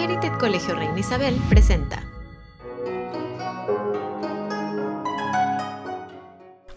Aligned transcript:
Merited 0.00 0.32
Colegio 0.38 0.74
Reina 0.74 0.98
Isabel 0.98 1.34
presenta. 1.50 2.02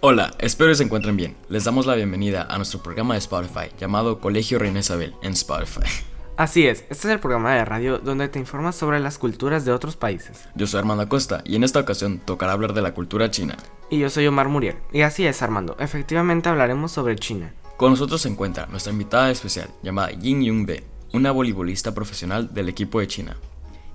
Hola, 0.01 0.33
espero 0.39 0.71
que 0.71 0.75
se 0.75 0.83
encuentren 0.83 1.15
bien. 1.15 1.37
Les 1.47 1.63
damos 1.63 1.85
la 1.85 1.95
bienvenida 1.95 2.45
a 2.49 2.57
nuestro 2.57 2.83
programa 2.83 3.13
de 3.13 3.19
Spotify 3.19 3.71
llamado 3.79 4.19
Colegio 4.19 4.59
Reina 4.59 4.81
Isabel 4.81 5.15
en 5.21 5.31
Spotify. 5.31 5.87
Así 6.35 6.67
es, 6.67 6.81
este 6.89 6.93
es 6.93 7.05
el 7.05 7.21
programa 7.21 7.53
de 7.53 7.63
radio 7.63 7.97
donde 7.97 8.27
te 8.27 8.39
informas 8.39 8.75
sobre 8.75 8.99
las 8.99 9.17
culturas 9.17 9.63
de 9.63 9.71
otros 9.71 9.95
países. 9.95 10.43
Yo 10.55 10.67
soy 10.67 10.81
Armando 10.81 11.03
Acosta 11.03 11.43
y 11.45 11.55
en 11.55 11.63
esta 11.63 11.79
ocasión 11.79 12.19
tocará 12.19 12.51
hablar 12.51 12.73
de 12.73 12.81
la 12.81 12.93
cultura 12.93 13.31
china. 13.31 13.55
Y 13.89 13.99
yo 13.99 14.09
soy 14.09 14.27
Omar 14.27 14.49
Muriel. 14.49 14.75
Y 14.91 15.03
así 15.03 15.25
es, 15.25 15.41
Armando, 15.41 15.77
efectivamente 15.79 16.49
hablaremos 16.49 16.91
sobre 16.91 17.15
China. 17.15 17.53
Con 17.77 17.91
nosotros 17.91 18.21
se 18.21 18.27
encuentra 18.27 18.65
nuestra 18.65 18.91
invitada 18.91 19.31
especial 19.31 19.69
llamada 19.81 20.11
Yin 20.11 20.43
Yung 20.43 20.65
De, 20.65 20.83
una 21.13 21.31
voleibolista 21.31 21.93
profesional 21.93 22.53
del 22.53 22.69
equipo 22.69 22.99
de 22.99 23.07
China. 23.07 23.37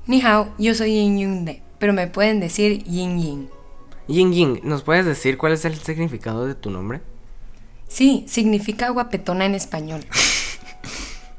Ni 0.06 0.22
hao, 0.22 0.54
yo 0.58 0.74
soy 0.74 0.92
Yin 0.92 1.18
Yung 1.18 1.44
De, 1.44 1.62
pero 1.78 1.92
me 1.92 2.06
pueden 2.06 2.40
decir 2.40 2.82
Yin 2.84 3.20
Yin. 3.20 3.50
Ying 4.06 4.32
Ying, 4.32 4.60
¿nos 4.62 4.82
puedes 4.82 5.04
decir 5.04 5.36
cuál 5.36 5.52
es 5.52 5.66
el 5.66 5.76
significado 5.76 6.46
de 6.46 6.54
tu 6.54 6.70
nombre? 6.70 7.02
Sí, 7.88 8.24
significa 8.26 8.88
guapetona 8.88 9.44
en 9.44 9.54
español. 9.54 10.04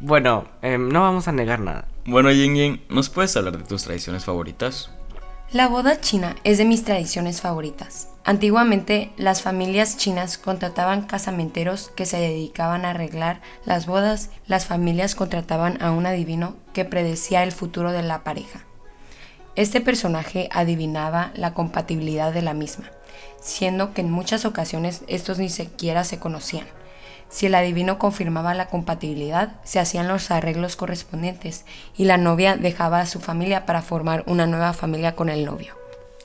Bueno, 0.02 0.46
em, 0.62 0.88
no 0.88 1.02
vamos 1.02 1.28
a 1.28 1.34
negar 1.34 1.60
nada. 1.60 1.86
Bueno, 2.06 2.32
Yin 2.32 2.56
Yin, 2.56 2.82
¿nos 2.90 3.10
puedes 3.10 3.36
hablar 3.36 3.58
de 3.58 3.66
tus 3.66 3.84
tradiciones 3.84 4.24
favoritas? 4.24 4.90
La 5.52 5.68
boda 5.68 6.00
china 6.00 6.38
es 6.46 6.58
de 6.58 6.64
mis 6.64 6.86
tradiciones 6.86 7.42
favoritas. 7.42 8.08
Antiguamente, 8.30 9.12
las 9.18 9.42
familias 9.42 9.98
chinas 9.98 10.38
contrataban 10.38 11.08
casamenteros 11.08 11.90
que 11.96 12.06
se 12.06 12.18
dedicaban 12.18 12.86
a 12.86 12.92
arreglar 12.92 13.42
las 13.66 13.88
bodas. 13.88 14.30
Las 14.46 14.68
familias 14.68 15.16
contrataban 15.16 15.82
a 15.82 15.90
un 15.90 16.06
adivino 16.06 16.56
que 16.72 16.86
predecía 16.86 17.42
el 17.42 17.52
futuro 17.52 17.92
de 17.92 18.04
la 18.04 18.24
pareja. 18.24 18.60
Este 19.56 19.82
personaje 19.82 20.48
adivinaba 20.52 21.32
la 21.34 21.56
compatibilidad 21.56 22.32
de 22.32 22.44
la 22.44 22.54
misma, 22.54 22.92
siendo 23.42 23.96
que 23.96 24.02
en 24.02 24.12
muchas 24.12 24.46
ocasiones 24.46 25.02
estos 25.08 25.40
ni 25.40 25.50
siquiera 25.50 26.04
se 26.04 26.20
conocían. 26.20 26.68
Si 27.30 27.48
el 27.48 27.56
adivino 27.56 27.98
confirmaba 27.98 28.54
la 28.54 28.68
compatibilidad, 28.68 29.60
se 29.64 29.80
hacían 29.80 30.08
los 30.08 30.30
arreglos 30.30 30.76
correspondientes 30.76 31.66
y 31.98 32.06
la 32.06 32.18
novia 32.18 32.58
dejaba 32.58 33.00
a 33.00 33.08
su 33.08 33.22
familia 33.22 33.66
para 33.66 33.82
formar 33.82 34.24
una 34.28 34.46
nueva 34.46 34.74
familia 34.74 35.16
con 35.16 35.30
el 35.30 35.46
novio. 35.46 35.79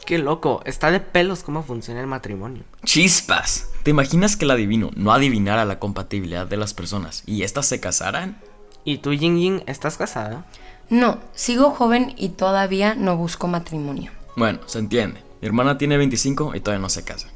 Qué 0.07 0.19
loco, 0.19 0.61
está 0.67 0.91
de 0.91 1.01
pelos 1.01 1.43
cómo 1.43 1.63
funciona 1.63 2.01
el 2.01 2.07
matrimonio. 2.07 2.65
¡Chispas! 2.85 3.71
¿Te 3.83 3.91
imaginas 3.91 4.37
que 4.37 4.45
el 4.45 4.51
adivino 4.51 4.91
no 4.97 5.15
adivinara 5.15 5.65
la 5.65 5.79
compatibilidad 5.79 6.47
de 6.47 6.59
las 6.59 6.75
personas 6.75 7.23
y 7.25 7.43
éstas 7.43 7.67
se 7.67 7.81
casaran? 7.81 8.39
¿Y 8.85 8.99
tú, 8.99 9.15
Ying 9.15 9.39
Ying, 9.39 9.63
estás 9.67 9.97
casada? 9.97 10.45
No, 10.91 11.21
sigo 11.33 11.71
joven 11.71 12.13
y 12.19 12.31
todavía 12.31 12.95
no 12.95 13.17
busco 13.17 13.49
matrimonio. 13.49 14.13
Bueno, 14.37 14.61
se 14.67 14.79
entiende. 14.79 15.23
Mi 15.41 15.49
hermana 15.49 15.79
tiene 15.79 15.97
25 15.97 16.55
y 16.55 16.61
todavía 16.61 16.83
no 16.83 16.91
se 16.91 17.05
casa. 17.05 17.29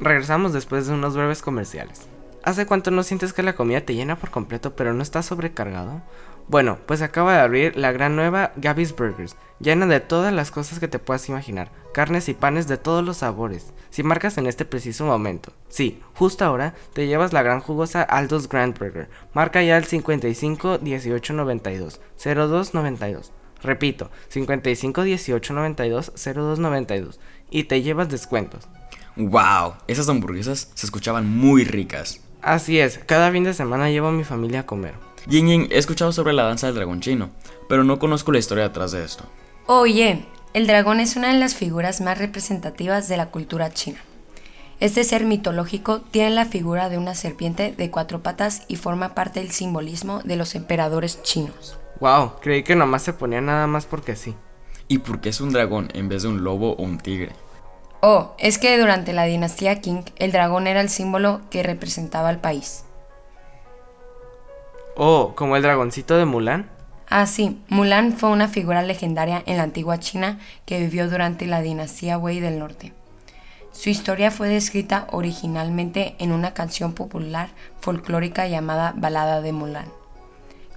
Regresamos 0.00 0.52
después 0.52 0.88
de 0.88 0.94
unos 0.94 1.14
breves 1.14 1.40
comerciales. 1.40 2.08
¿Hace 2.42 2.66
cuánto 2.66 2.90
no 2.90 3.04
sientes 3.04 3.32
que 3.32 3.44
la 3.44 3.54
comida 3.54 3.82
te 3.82 3.94
llena 3.94 4.16
por 4.16 4.30
completo 4.30 4.74
pero 4.74 4.92
no 4.92 5.02
estás 5.04 5.26
sobrecargado? 5.26 6.02
Bueno, 6.48 6.78
pues 6.86 7.02
acaba 7.02 7.34
de 7.34 7.40
abrir 7.40 7.76
la 7.76 7.92
gran 7.92 8.16
nueva 8.16 8.52
Gabby's 8.56 8.96
Burgers, 8.96 9.36
llena 9.60 9.86
de 9.86 10.00
todas 10.00 10.32
las 10.32 10.50
cosas 10.50 10.78
que 10.78 10.88
te 10.88 10.98
puedas 10.98 11.28
imaginar, 11.28 11.70
carnes 11.98 12.28
y 12.28 12.34
panes 12.34 12.68
de 12.68 12.76
todos 12.76 13.04
los 13.04 13.16
sabores. 13.16 13.72
Si 13.90 14.04
marcas 14.04 14.38
en 14.38 14.46
este 14.46 14.64
preciso 14.64 15.04
momento, 15.04 15.52
sí, 15.68 16.00
justo 16.14 16.44
ahora, 16.44 16.76
te 16.92 17.08
llevas 17.08 17.32
la 17.32 17.42
gran 17.42 17.58
jugosa 17.58 18.02
Aldo's 18.02 18.48
Grand 18.48 18.78
Burger. 18.78 19.08
Marca 19.34 19.64
ya 19.64 19.76
el 19.76 19.84
55 19.84 20.78
18 20.78 21.32
92 21.32 22.00
02 22.22 22.74
92. 22.74 23.32
Repito, 23.64 24.12
55 24.28 25.02
18 25.02 25.52
92 25.52 26.12
02 26.14 26.58
92 26.60 27.18
y 27.50 27.64
te 27.64 27.82
llevas 27.82 28.08
descuentos. 28.08 28.68
¡Wow! 29.16 29.74
Esas 29.88 30.08
hamburguesas 30.08 30.70
se 30.74 30.86
escuchaban 30.86 31.28
muy 31.28 31.64
ricas. 31.64 32.20
Así 32.42 32.78
es, 32.78 32.98
cada 32.98 33.32
fin 33.32 33.42
de 33.42 33.54
semana 33.54 33.90
llevo 33.90 34.06
a 34.06 34.12
mi 34.12 34.22
familia 34.22 34.60
a 34.60 34.66
comer. 34.66 34.94
Yin 35.26 35.48
Yin, 35.48 35.68
he 35.72 35.78
escuchado 35.78 36.12
sobre 36.12 36.32
la 36.32 36.44
danza 36.44 36.68
del 36.68 36.76
dragón 36.76 37.00
chino, 37.00 37.30
pero 37.68 37.82
no 37.82 37.98
conozco 37.98 38.30
la 38.30 38.38
historia 38.38 38.68
detrás 38.68 38.92
de 38.92 39.04
esto. 39.04 39.24
Oye, 39.66 40.24
el 40.54 40.66
dragón 40.66 41.00
es 41.00 41.16
una 41.16 41.32
de 41.32 41.38
las 41.38 41.54
figuras 41.54 42.00
más 42.00 42.18
representativas 42.18 43.08
de 43.08 43.16
la 43.16 43.26
cultura 43.26 43.70
china. 43.70 43.98
Este 44.80 45.02
ser 45.04 45.24
mitológico 45.24 46.00
tiene 46.00 46.30
la 46.30 46.44
figura 46.44 46.88
de 46.88 46.98
una 46.98 47.14
serpiente 47.14 47.72
de 47.76 47.90
cuatro 47.90 48.22
patas 48.22 48.62
y 48.68 48.76
forma 48.76 49.14
parte 49.14 49.40
del 49.40 49.50
simbolismo 49.50 50.20
de 50.22 50.36
los 50.36 50.54
emperadores 50.54 51.22
chinos. 51.22 51.78
Wow, 52.00 52.34
creí 52.40 52.62
que 52.62 52.76
nomás 52.76 53.02
se 53.02 53.12
ponía 53.12 53.40
nada 53.40 53.66
más 53.66 53.86
porque 53.86 54.14
sí. 54.14 54.36
¿Y 54.86 54.98
por 54.98 55.20
qué 55.20 55.30
es 55.30 55.40
un 55.40 55.52
dragón 55.52 55.88
en 55.94 56.08
vez 56.08 56.22
de 56.22 56.28
un 56.28 56.44
lobo 56.44 56.72
o 56.74 56.82
un 56.82 56.98
tigre? 56.98 57.32
Oh, 58.00 58.34
es 58.38 58.58
que 58.58 58.78
durante 58.78 59.12
la 59.12 59.24
dinastía 59.24 59.80
Qing 59.80 60.04
el 60.16 60.30
dragón 60.30 60.68
era 60.68 60.80
el 60.80 60.88
símbolo 60.88 61.40
que 61.50 61.64
representaba 61.64 62.28
al 62.28 62.40
país. 62.40 62.84
Oh, 64.96 65.32
como 65.34 65.56
el 65.56 65.62
dragoncito 65.62 66.16
de 66.16 66.24
Mulan. 66.24 66.70
Ah, 67.10 67.26
sí, 67.26 67.58
Mulan 67.68 68.12
fue 68.12 68.28
una 68.28 68.48
figura 68.48 68.82
legendaria 68.82 69.42
en 69.46 69.56
la 69.56 69.62
antigua 69.62 69.98
China 69.98 70.38
que 70.66 70.78
vivió 70.78 71.08
durante 71.08 71.46
la 71.46 71.62
dinastía 71.62 72.18
Wei 72.18 72.40
del 72.40 72.58
Norte. 72.58 72.92
Su 73.72 73.88
historia 73.88 74.30
fue 74.30 74.48
descrita 74.48 75.06
originalmente 75.10 76.16
en 76.18 76.32
una 76.32 76.52
canción 76.52 76.92
popular 76.92 77.48
folclórica 77.80 78.46
llamada 78.46 78.92
Balada 78.94 79.40
de 79.40 79.52
Mulan, 79.52 79.86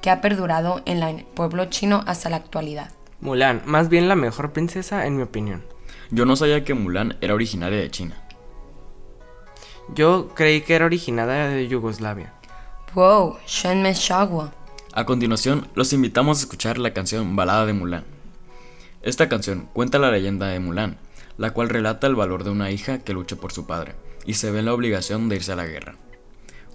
que 0.02 0.10
ha 0.10 0.22
perdurado 0.22 0.82
en 0.86 1.04
el 1.04 1.26
pueblo 1.26 1.66
chino 1.66 2.04
hasta 2.08 2.30
la 2.30 2.38
actualidad. 2.38 2.92
Mulan, 3.20 3.62
más 3.66 3.90
bien 3.90 4.08
la 4.08 4.16
mejor 4.16 4.54
princesa 4.54 5.06
en 5.06 5.18
mi 5.18 5.24
opinión. 5.24 5.64
Yo 6.12 6.26
no 6.26 6.38
sabía 6.38 6.64
que 6.64 6.74
Mulan 6.74 7.18
era 7.20 7.34
originaria 7.34 7.80
de 7.80 7.92
China. 7.92 8.16
Yo 9.94 10.30
creí 10.34 10.62
que 10.62 10.76
era 10.76 10.86
originaria 10.86 11.48
de 11.48 11.68
Yugoslavia. 11.68 12.34
Wow, 12.94 13.38
Shenme 13.46 13.94
Shagwa. 13.94 14.54
A 14.94 15.06
continuación, 15.06 15.70
los 15.74 15.94
invitamos 15.94 16.38
a 16.38 16.42
escuchar 16.42 16.78
la 16.78 16.92
canción 16.92 17.38
Balada 17.38 17.66
de 17.66 17.72
Mulan. 17.72 18.04
Esta 19.02 19.30
canción 19.30 19.70
cuenta 19.72 20.00
la 20.00 20.12
leyenda 20.12 20.48
de 20.48 20.60
Mulan, 20.60 20.98
la 21.38 21.52
cual 21.52 21.70
relata 21.70 22.08
el 22.08 22.16
valor 22.16 22.44
de 22.44 22.50
una 22.50 22.72
hija 22.72 23.00
que 23.00 23.14
lucha 23.14 23.38
por 23.38 23.54
su 23.54 23.66
padre 23.66 23.96
y 24.26 24.34
se 24.34 24.52
ve 24.52 24.60
en 24.60 24.66
la 24.66 24.74
obligación 24.74 25.30
de 25.30 25.38
irse 25.38 25.54
a 25.54 25.56
la 25.56 25.66
guerra. 25.66 25.96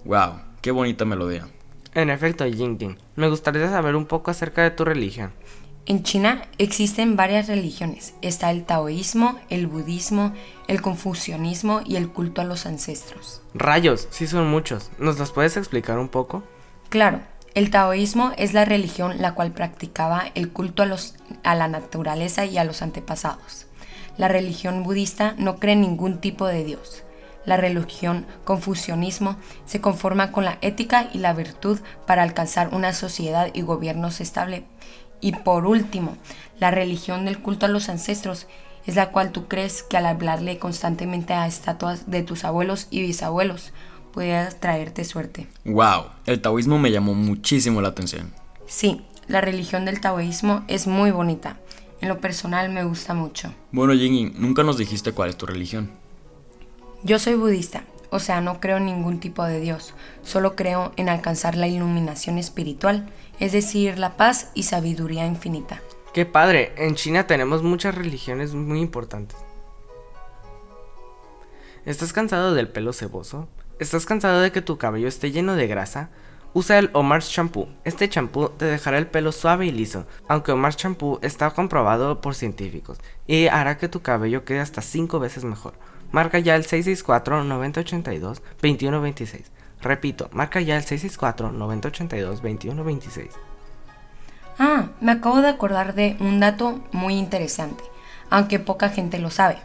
¡Wow! 0.03 0.41
¡Qué 0.61 0.71
bonita 0.71 1.05
melodía! 1.05 1.47
En 1.93 2.09
efecto, 2.09 2.47
Ying 2.47 2.79
Ying, 2.79 2.97
me 3.15 3.29
gustaría 3.29 3.69
saber 3.69 3.95
un 3.95 4.07
poco 4.07 4.31
acerca 4.31 4.63
de 4.63 4.71
tu 4.71 4.83
religión. 4.83 5.31
En 5.85 6.01
China 6.01 6.41
existen 6.57 7.17
varias 7.17 7.47
religiones. 7.47 8.15
Está 8.23 8.49
el 8.49 8.65
taoísmo, 8.65 9.39
el 9.51 9.67
budismo, 9.67 10.33
el 10.67 10.81
confucianismo 10.81 11.81
y 11.85 11.97
el 11.97 12.09
culto 12.09 12.41
a 12.41 12.45
los 12.45 12.65
ancestros. 12.65 13.43
Rayos, 13.53 14.07
sí 14.09 14.25
son 14.25 14.47
muchos. 14.47 14.89
¿Nos 14.97 15.19
los 15.19 15.31
puedes 15.31 15.55
explicar 15.55 15.99
un 15.99 16.09
poco? 16.09 16.43
Claro, 16.89 17.21
el 17.57 17.71
taoísmo 17.71 18.33
es 18.37 18.53
la 18.53 18.65
religión 18.65 19.15
la 19.17 19.33
cual 19.33 19.51
practicaba 19.51 20.25
el 20.35 20.51
culto 20.51 20.83
a, 20.83 20.85
los, 20.85 21.15
a 21.43 21.55
la 21.55 21.67
naturaleza 21.67 22.45
y 22.45 22.59
a 22.59 22.63
los 22.63 22.83
antepasados. 22.83 23.65
La 24.15 24.27
religión 24.27 24.83
budista 24.83 25.33
no 25.39 25.55
cree 25.55 25.73
en 25.73 25.81
ningún 25.81 26.19
tipo 26.19 26.45
de 26.45 26.63
dios. 26.63 27.03
La 27.45 27.57
religión 27.57 28.27
confucianismo 28.45 29.37
se 29.65 29.81
conforma 29.81 30.31
con 30.31 30.45
la 30.45 30.59
ética 30.61 31.09
y 31.11 31.17
la 31.17 31.33
virtud 31.33 31.79
para 32.05 32.21
alcanzar 32.21 32.75
una 32.75 32.93
sociedad 32.93 33.49
y 33.55 33.63
gobiernos 33.63 34.21
estable 34.21 34.65
y 35.19 35.31
por 35.31 35.65
último, 35.65 36.15
la 36.59 36.69
religión 36.69 37.25
del 37.25 37.39
culto 37.41 37.65
a 37.65 37.69
los 37.69 37.89
ancestros 37.89 38.45
es 38.85 38.95
la 38.95 39.09
cual 39.09 39.31
tú 39.31 39.47
crees 39.47 39.81
que 39.81 39.97
al 39.97 40.05
hablarle 40.05 40.59
constantemente 40.59 41.33
a 41.33 41.47
estatuas 41.47 42.09
de 42.09 42.21
tus 42.21 42.43
abuelos 42.43 42.85
y 42.91 43.01
bisabuelos 43.01 43.73
puede 44.17 44.51
traerte 44.53 45.03
suerte. 45.03 45.45
¡Wow! 45.63 46.05
El 46.25 46.41
taoísmo 46.41 46.79
me 46.79 46.91
llamó 46.91 47.13
muchísimo 47.13 47.81
la 47.81 47.89
atención. 47.89 48.33
Sí, 48.65 49.05
la 49.27 49.41
religión 49.41 49.85
del 49.85 50.01
taoísmo 50.01 50.63
es 50.67 50.87
muy 50.87 51.11
bonita. 51.11 51.59
En 52.01 52.09
lo 52.09 52.19
personal 52.19 52.71
me 52.71 52.83
gusta 52.83 53.13
mucho. 53.13 53.53
Bueno, 53.71 53.93
Ying, 53.93 54.33
nunca 54.41 54.63
nos 54.63 54.79
dijiste 54.79 55.11
cuál 55.11 55.29
es 55.29 55.37
tu 55.37 55.45
religión. 55.45 55.91
Yo 57.03 57.19
soy 57.19 57.35
budista, 57.35 57.83
o 58.09 58.17
sea, 58.17 58.41
no 58.41 58.59
creo 58.59 58.77
en 58.77 58.87
ningún 58.87 59.19
tipo 59.19 59.43
de 59.43 59.59
Dios, 59.59 59.93
solo 60.23 60.55
creo 60.55 60.93
en 60.95 61.09
alcanzar 61.09 61.55
la 61.55 61.67
iluminación 61.67 62.39
espiritual 62.39 63.11
es 63.39 63.51
decir, 63.51 63.99
la 63.99 64.17
paz 64.17 64.49
y 64.55 64.63
sabiduría 64.63 65.27
infinita. 65.27 65.83
Qué 66.11 66.25
padre, 66.25 66.73
en 66.77 66.95
China 66.95 67.27
tenemos 67.27 67.61
muchas 67.61 67.93
religiones 67.93 68.55
muy 68.55 68.81
importantes. 68.81 69.37
¿Estás 71.85 72.13
cansado 72.13 72.55
del 72.55 72.67
pelo 72.67 72.93
ceboso? 72.93 73.47
¿Estás 73.79 74.05
cansado 74.07 74.41
de 74.41 74.51
que 74.51 74.63
tu 74.63 74.79
cabello 74.79 75.07
esté 75.07 75.31
lleno 75.31 75.55
de 75.55 75.67
grasa? 75.67 76.09
Usa 76.53 76.79
el 76.79 76.89
Omar's 76.93 77.29
Shampoo. 77.29 77.69
Este 77.83 78.09
champú 78.09 78.49
te 78.49 78.65
dejará 78.65 78.97
el 78.97 79.05
pelo 79.05 79.31
suave 79.31 79.67
y 79.67 79.71
liso, 79.71 80.07
aunque 80.27 80.51
Omar's 80.51 80.77
Shampoo 80.77 81.19
está 81.21 81.51
comprobado 81.51 82.19
por 82.19 82.33
científicos 82.33 82.97
y 83.27 83.45
hará 83.45 83.77
que 83.77 83.87
tu 83.87 84.01
cabello 84.01 84.45
quede 84.45 84.61
hasta 84.61 84.81
5 84.81 85.19
veces 85.19 85.43
mejor. 85.43 85.75
Marca 86.11 86.39
ya 86.39 86.55
el 86.55 86.65
664-9082-2126. 86.65 89.43
Repito, 89.79 90.27
marca 90.31 90.59
ya 90.59 90.75
el 90.75 90.83
664-9082-2126. 90.83 93.29
Ah, 94.57 94.87
me 95.01 95.11
acabo 95.11 95.41
de 95.41 95.49
acordar 95.49 95.93
de 95.93 96.17
un 96.19 96.39
dato 96.39 96.83
muy 96.91 97.13
interesante, 97.13 97.83
aunque 98.31 98.57
poca 98.57 98.89
gente 98.89 99.19
lo 99.19 99.29
sabe. 99.29 99.59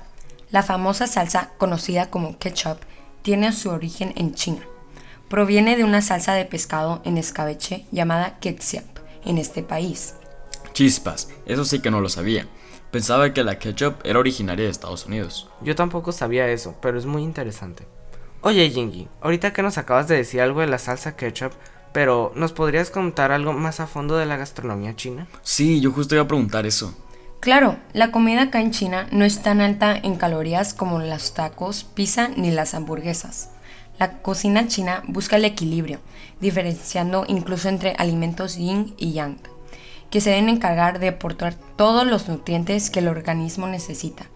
La 0.51 0.63
famosa 0.63 1.07
salsa 1.07 1.49
conocida 1.57 2.11
como 2.11 2.39
ketchup 2.39 2.77
tiene 3.23 3.53
su 3.53 3.71
origen 3.71 4.13
en 4.17 4.35
China. 4.35 4.63
Proviene 5.29 5.77
de 5.77 5.85
una 5.85 6.03
salsa 6.03 6.35
de 6.35 6.45
pescado 6.45 7.01
en 7.05 7.17
escabeche 7.17 7.87
llamada 7.91 8.39
ketchup 8.41 8.85
en 9.25 9.39
este 9.39 9.63
país. 9.63 10.15
Chispas, 10.73 11.29
eso 11.47 11.65
sí 11.65 11.81
que 11.81 11.91
no 11.91 12.01
lo 12.01 12.09
sabía. 12.09 12.47
Pensaba 12.91 13.33
que 13.33 13.45
la 13.45 13.59
ketchup 13.59 13.95
era 14.05 14.19
originaria 14.19 14.67
de 14.67 14.71
Estados 14.71 15.07
Unidos. 15.07 15.49
Yo 15.63 15.75
tampoco 15.75 16.13
sabía 16.13 16.49
eso, 16.49 16.75
pero 16.83 16.99
es 16.99 17.07
muy 17.07 17.23
interesante. 17.23 17.87
Oye, 18.43 18.69
Jingy, 18.69 19.09
ahorita 19.21 19.53
que 19.53 19.63
nos 19.63 19.79
acabas 19.79 20.09
de 20.09 20.17
decir 20.17 20.41
algo 20.41 20.61
de 20.61 20.67
la 20.67 20.79
salsa 20.79 21.17
ketchup, 21.17 21.53
pero 21.93 22.33
¿nos 22.35 22.53
podrías 22.53 22.91
contar 22.91 23.33
algo 23.33 23.53
más 23.53 23.81
a 23.81 23.87
fondo 23.87 24.17
de 24.17 24.27
la 24.27 24.37
gastronomía 24.37 24.97
china? 24.97 25.27
Sí, 25.43 25.81
yo 25.81 25.93
justo 25.93 26.15
iba 26.15 26.25
a 26.25 26.29
preguntar 26.29 26.67
eso. 26.67 26.95
Claro, 27.43 27.75
la 27.93 28.13
comida 28.13 28.43
acá 28.43 28.61
en 28.61 28.71
China 28.71 29.09
no 29.11 29.25
es 29.25 29.43
tan 29.43 29.61
alta 29.61 29.97
en 30.01 30.15
calorías 30.15 30.75
como 30.75 31.01
los 31.01 31.35
tacos, 31.35 31.83
pizza 31.83 32.29
ni 32.37 32.53
las 32.53 32.73
hamburguesas. 32.73 33.51
La 33.99 34.23
cocina 34.23 34.69
china 34.69 35.03
busca 35.09 35.35
el 35.35 35.45
equilibrio, 35.45 35.99
diferenciando 36.41 37.25
incluso 37.27 37.69
entre 37.69 37.97
alimentos 37.99 38.55
yin 38.55 38.95
y 38.97 39.13
yang, 39.15 39.39
que 40.09 40.21
se 40.21 40.31
deben 40.31 40.51
encargar 40.51 41.01
de 41.01 41.09
aportar 41.09 41.57
todos 41.75 42.07
los 42.07 42.29
nutrientes 42.29 42.91
que 42.91 43.01
el 43.01 43.09
organismo 43.09 43.67
necesita. 43.67 44.27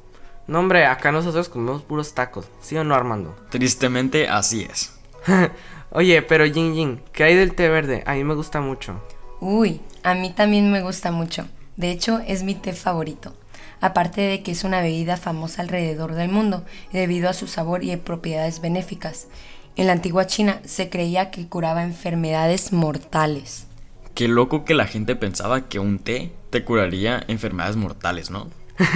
No, 0.48 0.58
hombre, 0.58 0.84
acá 0.86 1.12
nosotros 1.12 1.48
comemos 1.48 1.82
puros 1.82 2.12
tacos, 2.12 2.48
¿sí 2.60 2.76
o 2.76 2.82
no, 2.82 2.96
Armando? 2.96 3.36
Tristemente 3.50 4.28
así 4.28 4.66
es. 4.68 4.98
Oye, 5.92 6.22
pero 6.22 6.44
Yin 6.44 6.74
Yin, 6.74 7.02
¿qué 7.12 7.22
hay 7.22 7.36
del 7.36 7.54
té 7.54 7.68
verde? 7.68 8.02
A 8.04 8.14
mí 8.14 8.24
me 8.24 8.34
gusta 8.34 8.60
mucho. 8.60 9.00
Uy, 9.38 9.80
a 10.02 10.14
mí 10.14 10.30
también 10.30 10.72
me 10.72 10.82
gusta 10.82 11.12
mucho. 11.12 11.46
De 11.76 11.90
hecho, 11.90 12.20
es 12.26 12.42
mi 12.42 12.54
té 12.54 12.72
favorito. 12.72 13.34
Aparte 13.80 14.22
de 14.22 14.42
que 14.42 14.52
es 14.52 14.64
una 14.64 14.80
bebida 14.80 15.16
famosa 15.16 15.62
alrededor 15.62 16.14
del 16.14 16.30
mundo 16.30 16.64
debido 16.92 17.28
a 17.28 17.34
su 17.34 17.46
sabor 17.46 17.84
y 17.84 17.94
propiedades 17.96 18.60
benéficas. 18.60 19.28
En 19.76 19.86
la 19.86 19.92
antigua 19.92 20.26
China 20.26 20.60
se 20.64 20.88
creía 20.88 21.30
que 21.30 21.46
curaba 21.48 21.82
enfermedades 21.82 22.72
mortales. 22.72 23.66
Qué 24.14 24.28
loco 24.28 24.64
que 24.64 24.72
la 24.72 24.86
gente 24.86 25.14
pensaba 25.14 25.68
que 25.68 25.78
un 25.78 25.98
té 25.98 26.32
te 26.48 26.64
curaría 26.64 27.22
enfermedades 27.28 27.76
mortales, 27.76 28.30
¿no? 28.30 28.48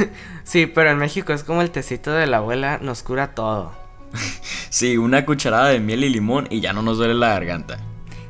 sí, 0.44 0.65
pero 0.67 0.91
en 0.91 0.99
México 0.99 1.35
es 1.35 1.44
como 1.44 1.61
el 1.61 1.71
tecito 1.71 2.12
de 2.12 2.27
la 2.27 2.38
abuela 2.38 2.79
nos 2.81 3.03
cura 3.03 3.35
todo. 3.35 3.73
sí, 4.71 4.97
una 4.97 5.27
cucharada 5.27 5.69
de 5.69 5.81
miel 5.81 6.05
y 6.05 6.09
limón 6.09 6.47
y 6.50 6.61
ya 6.61 6.73
no 6.73 6.81
nos 6.81 6.97
duele 6.97 7.15
la 7.15 7.29
garganta. 7.29 7.79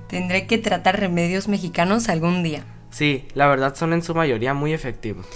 Tendré 0.08 0.48
que 0.48 0.58
tratar 0.58 0.98
remedios 0.98 1.46
mexicanos 1.46 2.08
algún 2.08 2.42
día. 2.42 2.64
Sí, 2.90 3.26
la 3.34 3.46
verdad 3.46 3.74
son 3.76 3.92
en 3.92 4.02
su 4.02 4.14
mayoría 4.14 4.54
muy 4.54 4.72
efectivos. 4.72 5.26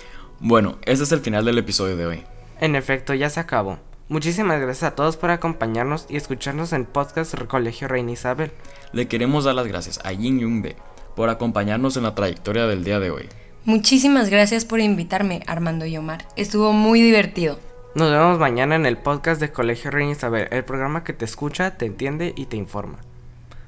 Bueno, 0.41 0.79
este 0.85 1.05
es 1.05 1.13
el 1.13 1.21
final 1.21 1.45
del 1.45 1.59
episodio 1.59 1.97
de 1.97 2.07
hoy. 2.07 2.23
En 2.61 2.77
efecto, 2.77 3.15
ya 3.15 3.31
se 3.31 3.41
acabó. 3.41 3.79
Muchísimas 4.09 4.61
gracias 4.61 4.93
a 4.93 4.95
todos 4.95 5.17
por 5.17 5.31
acompañarnos 5.31 6.07
y 6.11 6.17
escucharnos 6.17 6.73
en 6.73 6.85
podcast 6.85 7.35
Colegio 7.47 7.89
Reina 7.89 8.13
Isabel. 8.13 8.51
Le 8.93 9.09
queremos 9.09 9.45
dar 9.45 9.55
las 9.55 9.67
gracias 9.67 9.99
a 10.05 10.13
Yin 10.13 10.41
Yung 10.41 10.63
Be 10.63 10.77
por 11.17 11.31
acompañarnos 11.31 11.97
en 11.97 12.03
la 12.03 12.15
trayectoria 12.15 12.67
del 12.67 12.85
día 12.85 13.01
de 13.01 13.11
hoy. 13.11 13.29
Muchísimas 13.65 14.29
gracias 14.29 14.67
por 14.67 14.81
invitarme, 14.81 15.43
Armando 15.47 15.87
y 15.87 15.97
Omar. 15.97 16.27
Estuvo 16.37 16.73
muy 16.73 17.01
divertido. 17.01 17.59
Nos 17.95 18.11
vemos 18.11 18.39
mañana 18.39 18.75
en 18.75 18.85
el 18.85 18.99
podcast 18.99 19.41
de 19.41 19.53
Colegio 19.53 19.91
Reina 19.91 20.13
Isabel, 20.13 20.49
el 20.51 20.65
programa 20.65 21.03
que 21.05 21.13
te 21.13 21.25
escucha, 21.25 21.79
te 21.79 21.87
entiende 21.87 22.35
y 22.37 22.47
te 22.47 22.57
informa. 22.57 22.99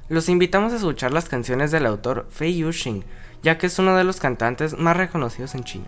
Los 0.09 0.29
invitamos 0.29 0.73
a 0.73 0.77
escuchar 0.77 1.13
las 1.13 1.29
canciones 1.29 1.71
del 1.71 1.87
autor 1.87 2.27
Fei 2.31 2.57
Yuxing, 2.57 3.05
ya 3.47 3.57
que 3.59 3.67
es 3.69 3.79
uno 3.79 3.97
de 3.97 4.03
los 4.03 4.19
cantantes 4.19 4.77
más 4.77 4.97
reconocidos 4.97 5.55
en 5.55 5.63
China. 5.63 5.87